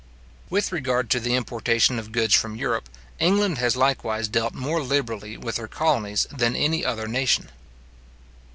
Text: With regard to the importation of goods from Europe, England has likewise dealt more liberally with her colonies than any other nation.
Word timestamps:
With 0.49 0.71
regard 0.71 1.11
to 1.11 1.19
the 1.19 1.35
importation 1.35 1.99
of 1.99 2.11
goods 2.11 2.33
from 2.33 2.55
Europe, 2.55 2.89
England 3.19 3.59
has 3.59 3.75
likewise 3.75 4.27
dealt 4.27 4.55
more 4.55 4.81
liberally 4.81 5.37
with 5.37 5.57
her 5.57 5.67
colonies 5.67 6.25
than 6.31 6.55
any 6.55 6.83
other 6.83 7.07
nation. 7.07 7.51